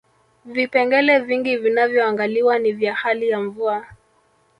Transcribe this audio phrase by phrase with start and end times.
[0.45, 3.85] vipengele vingi vinavyoangaliwa ni vya hali ya mvua